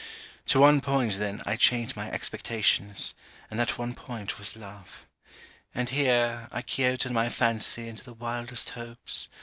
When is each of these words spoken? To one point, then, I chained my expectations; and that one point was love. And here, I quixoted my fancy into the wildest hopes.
To 0.47 0.59
one 0.59 0.81
point, 0.81 1.19
then, 1.19 1.43
I 1.45 1.55
chained 1.55 1.95
my 1.95 2.09
expectations; 2.09 3.13
and 3.51 3.59
that 3.59 3.77
one 3.77 3.93
point 3.93 4.39
was 4.39 4.55
love. 4.55 5.05
And 5.75 5.89
here, 5.91 6.47
I 6.51 6.63
quixoted 6.63 7.11
my 7.11 7.29
fancy 7.29 7.87
into 7.87 8.03
the 8.03 8.13
wildest 8.15 8.71
hopes. 8.71 9.29